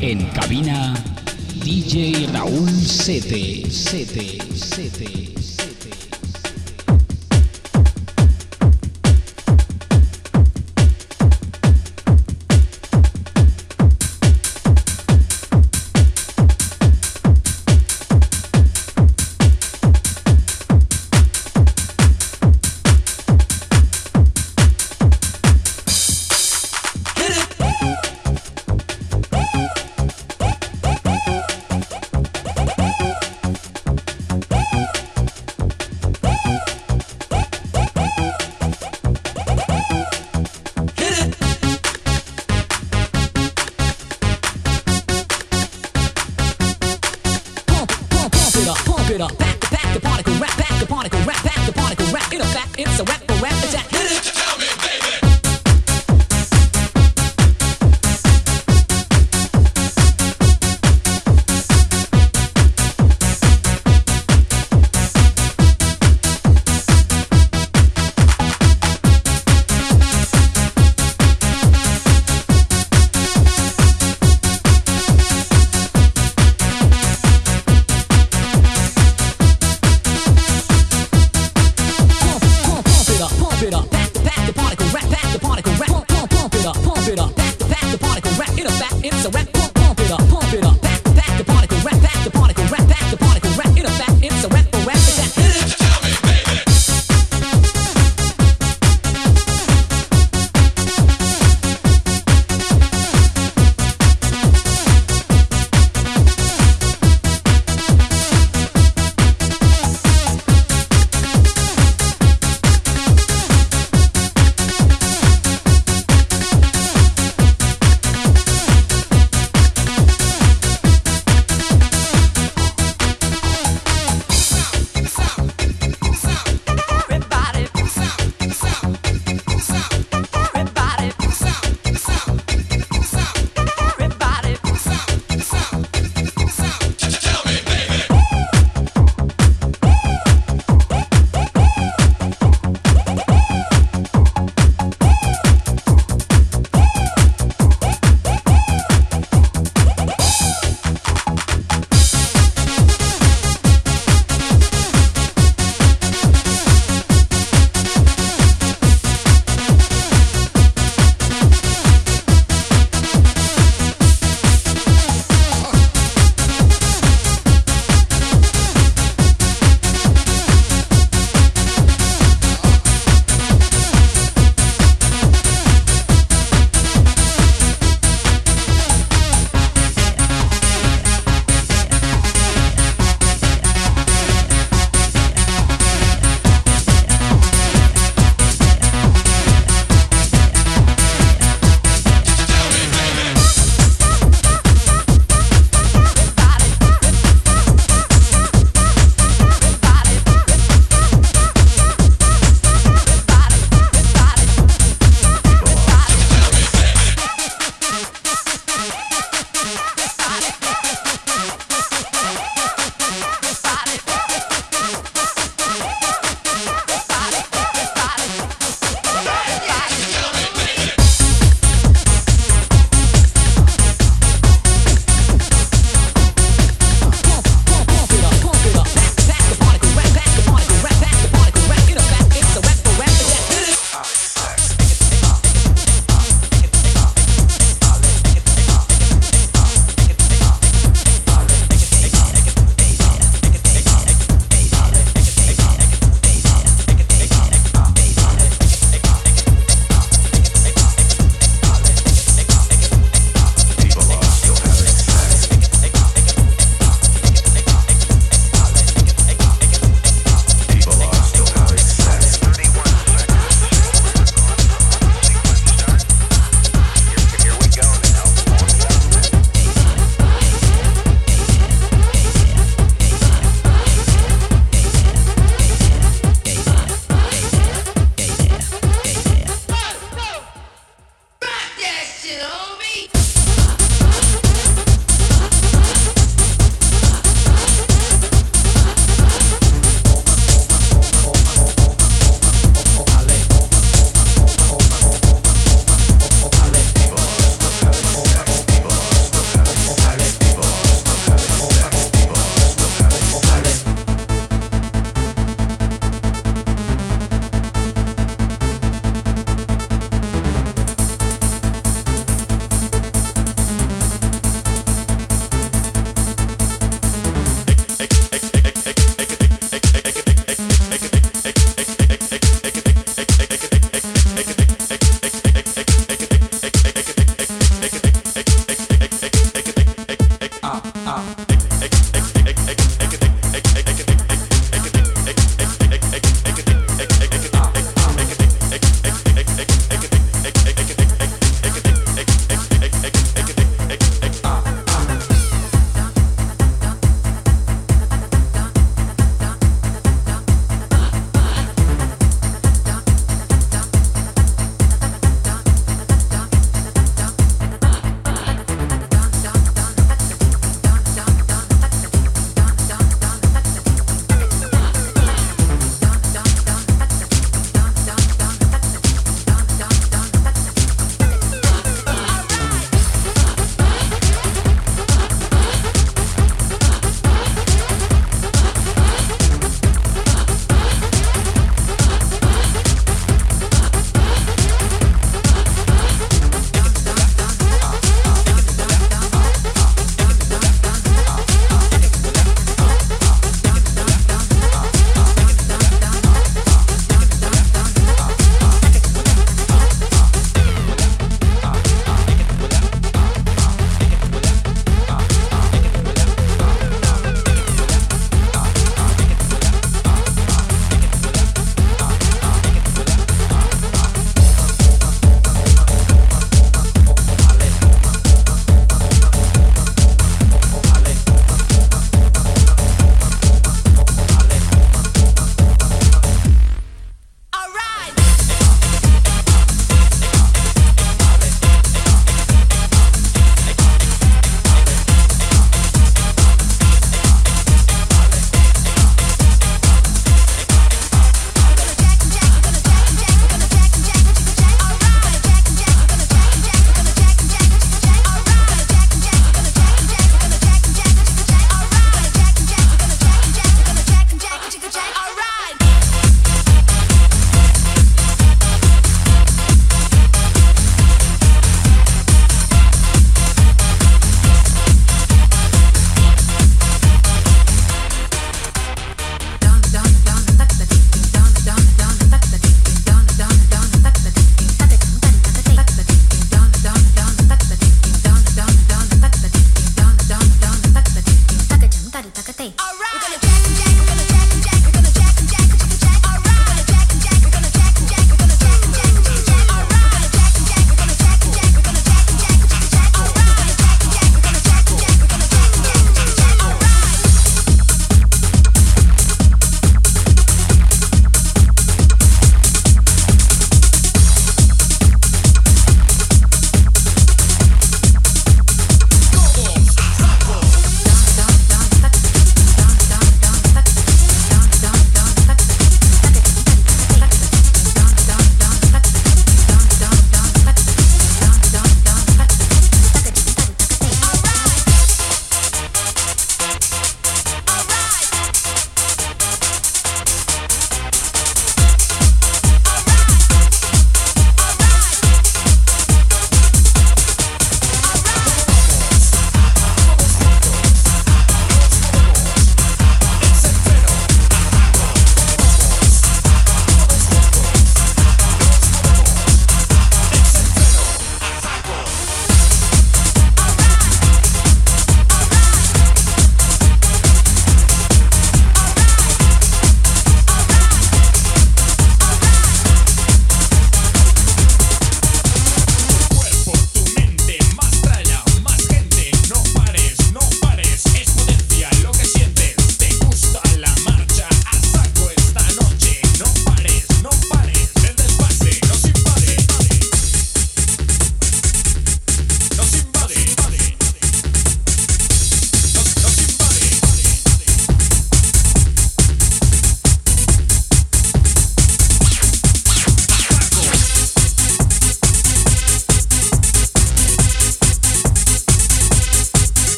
En 0.00 0.26
cabina, 0.26 0.94
DJ 1.64 2.28
Raúl 2.32 2.68
Sete, 2.68 3.70
Sete, 3.70 4.38
Sete. 4.54 5.65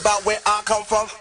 About 0.00 0.24
where 0.24 0.38
I 0.46 0.62
come 0.64 0.84
from. 0.84 1.19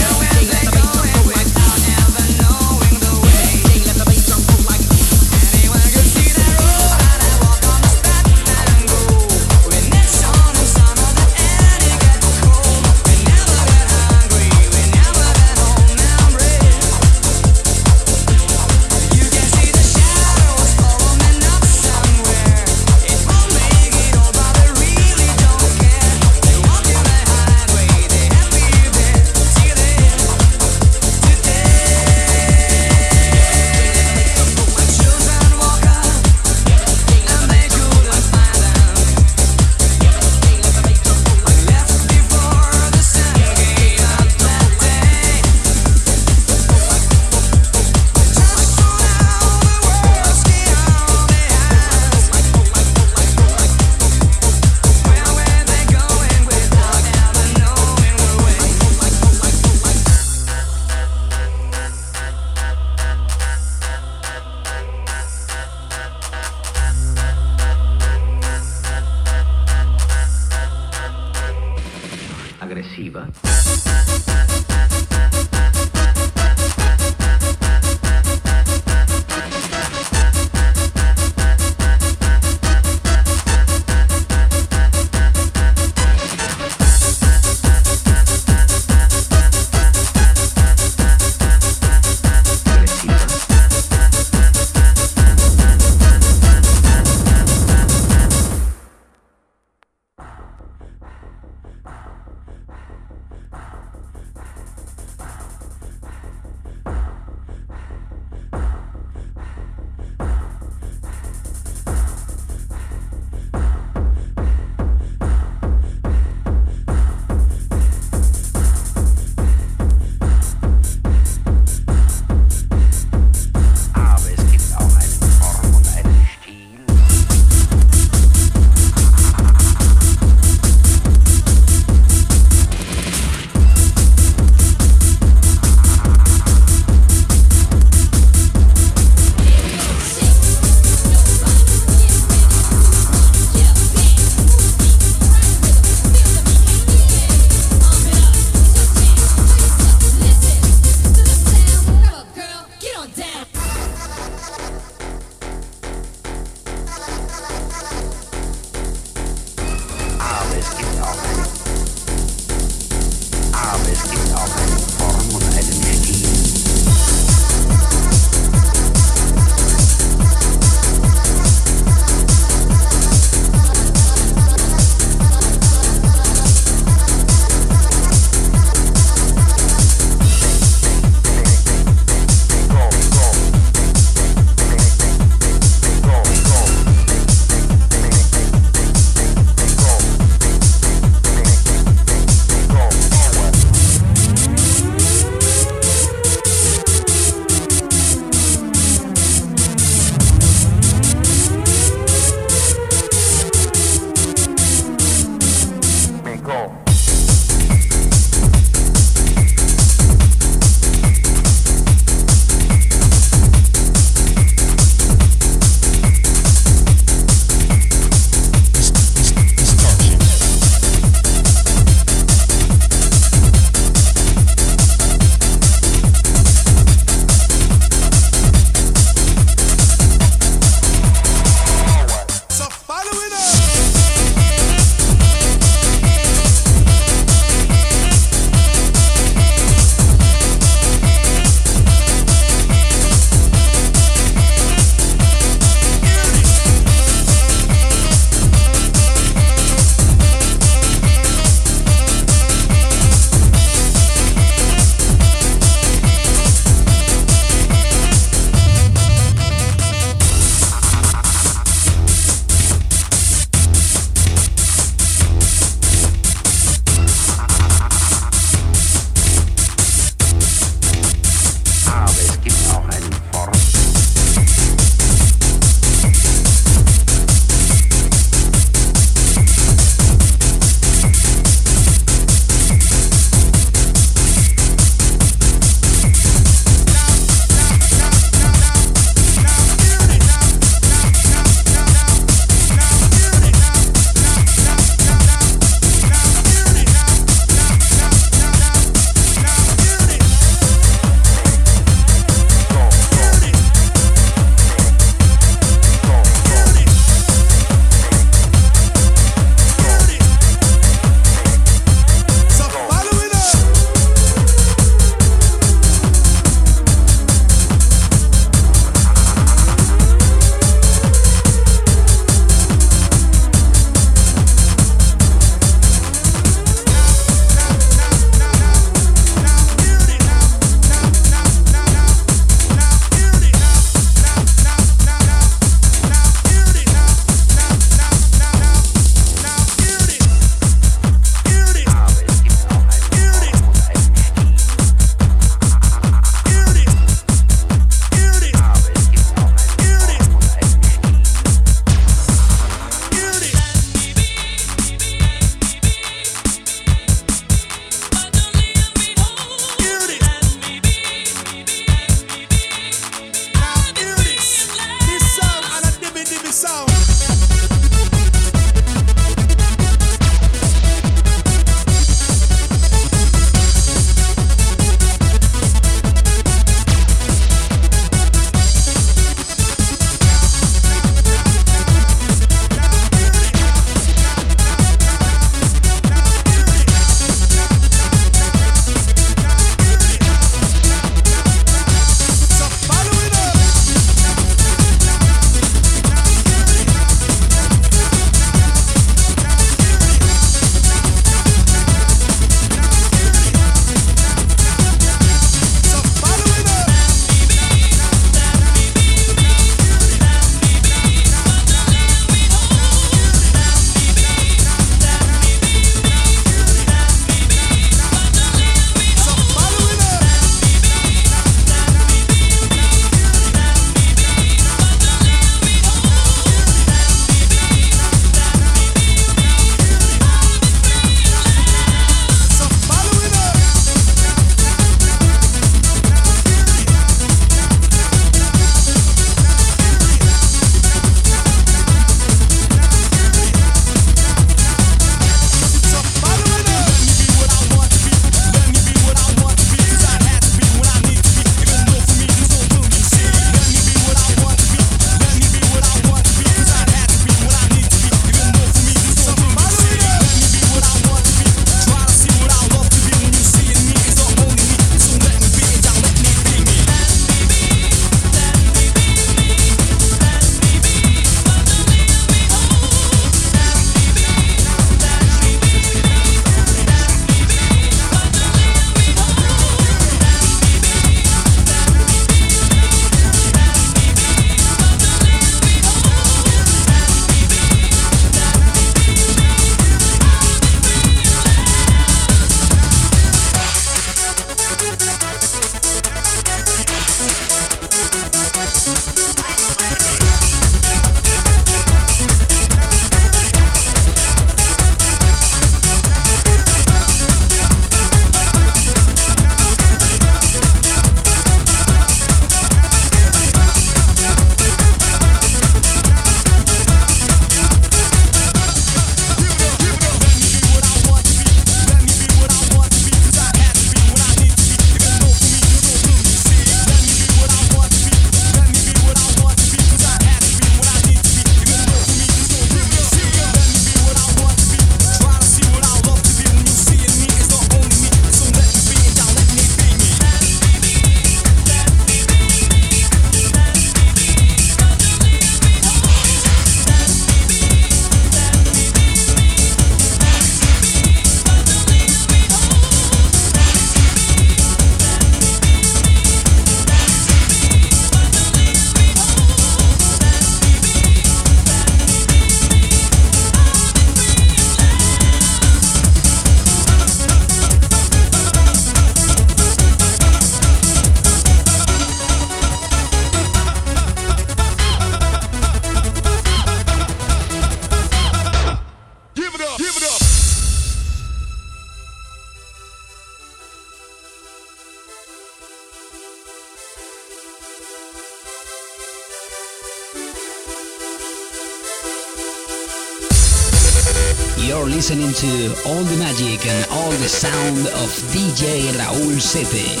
To 595.41 595.73
all 595.87 596.03
the 596.03 596.17
magic 596.17 596.67
and 596.67 596.85
all 596.91 597.09
the 597.09 597.27
sound 597.27 597.87
of 597.87 598.09
DJ 598.31 598.91
Raúl 598.93 599.41
Sete. 599.41 600.00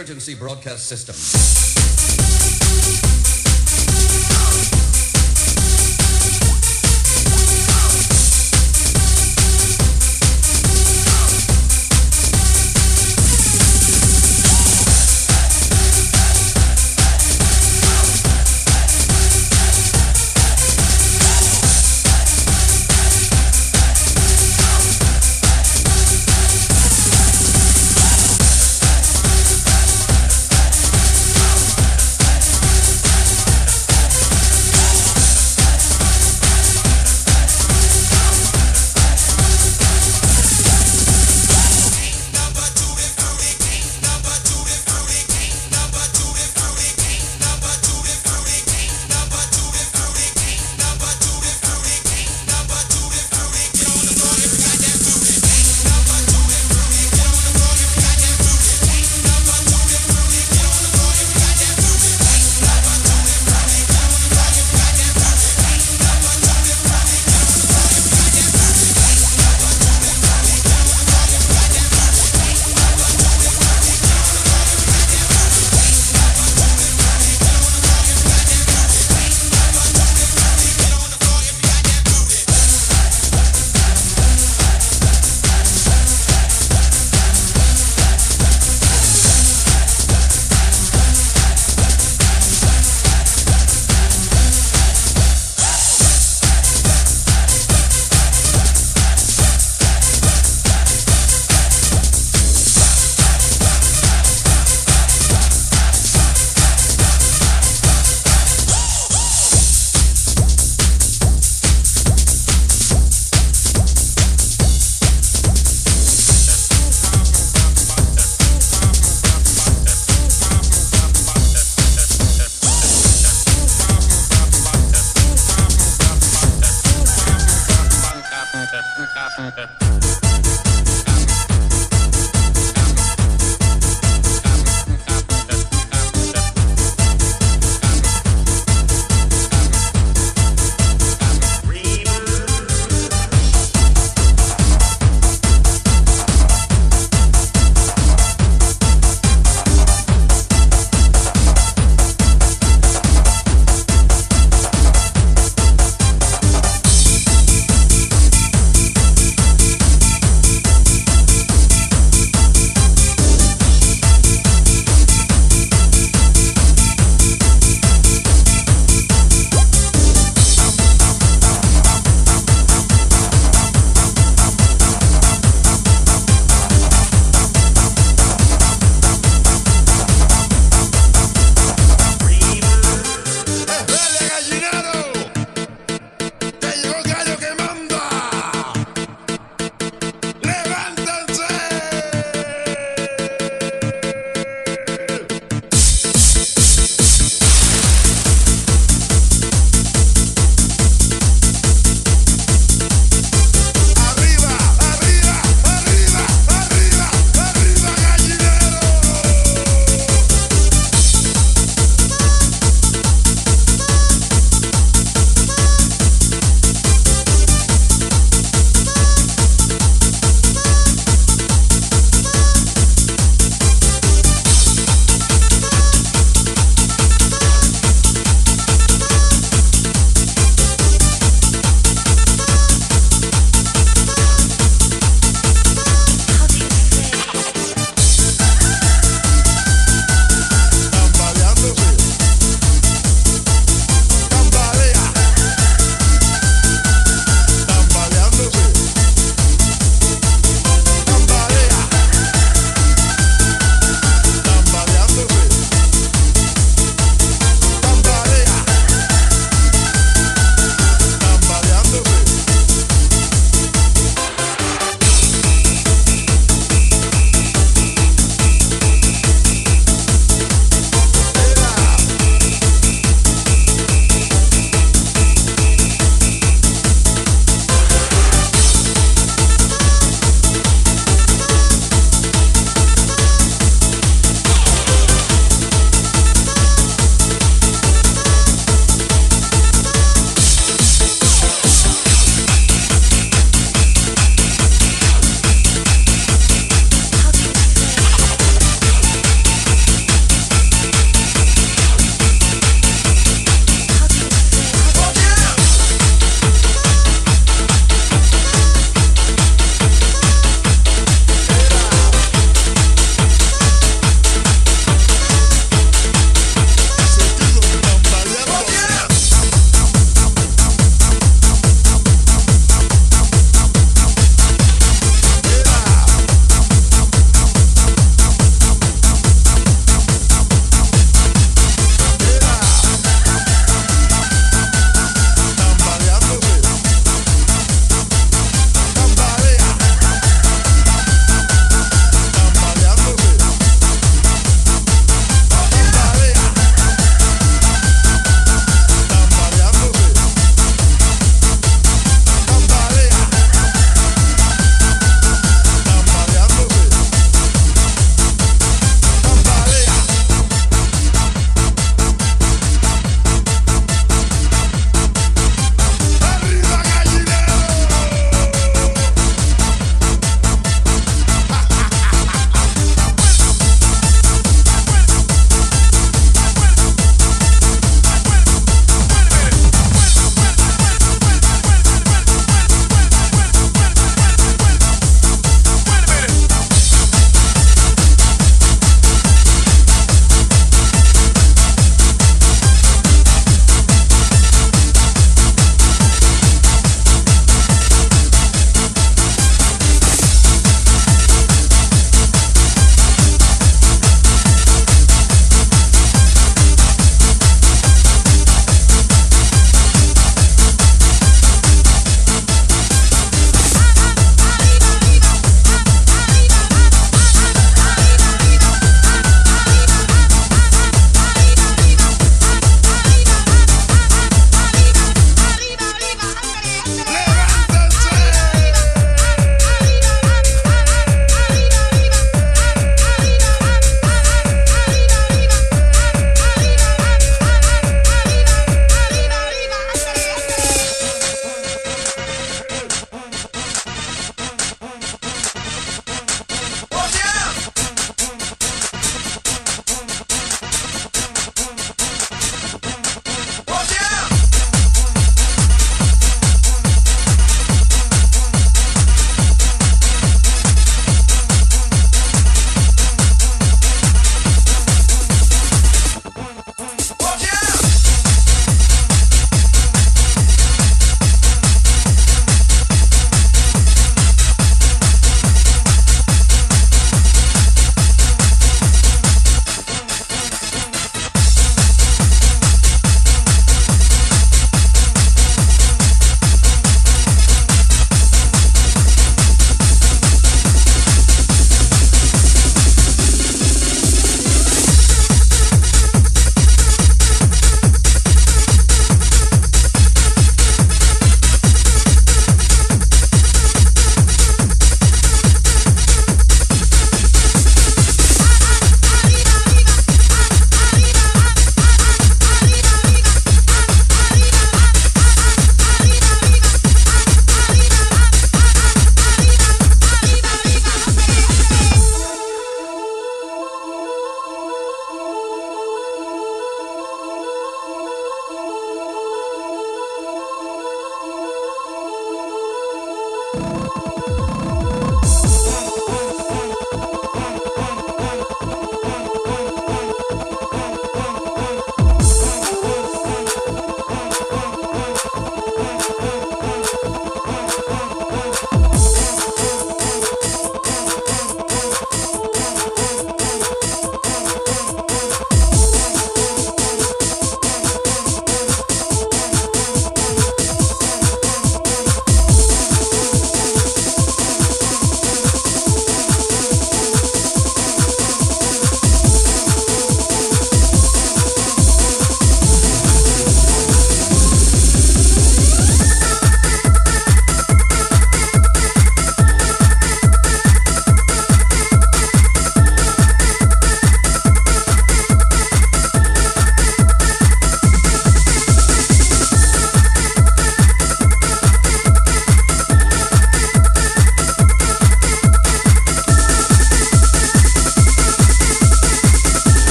Emergency 0.00 0.34
broadcast 0.34 0.86
system. 0.86 1.14